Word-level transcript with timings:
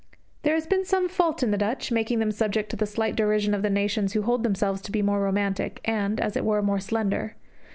There 0.41 0.55
has 0.55 0.65
been 0.65 0.83
some 0.83 1.07
fault 1.07 1.43
in 1.43 1.51
the 1.51 1.59
Dutch, 1.59 1.91
making 1.91 2.17
them 2.17 2.31
subject 2.31 2.71
to 2.71 2.75
the 2.75 2.87
slight 2.87 3.15
derision 3.15 3.53
of 3.53 3.61
the 3.61 3.69
nations 3.69 4.13
who 4.13 4.23
hold 4.23 4.41
themselves 4.41 4.81
to 4.81 4.91
be 4.91 5.03
more 5.03 5.21
romantic, 5.21 5.79
and, 5.85 6.19
as 6.19 6.35
it 6.35 6.43
were, 6.43 6.63
more 6.63 6.79
slender. 6.79 7.35